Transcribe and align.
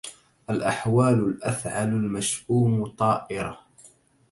الأحول 0.49 1.13
الأثعل 1.19 1.87
المشؤوم 1.87 2.85
طائره 2.87 3.59